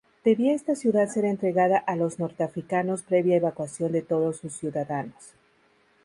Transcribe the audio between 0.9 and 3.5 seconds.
ser entregada a los norteafricanos previa